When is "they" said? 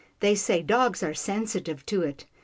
0.19-0.33